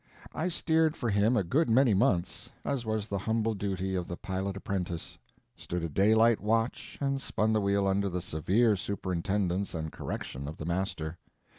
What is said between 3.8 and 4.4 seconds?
of the